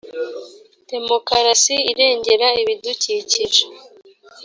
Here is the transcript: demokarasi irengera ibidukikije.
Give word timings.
demokarasi 0.89 1.75
irengera 1.91 2.47
ibidukikije. 2.61 3.63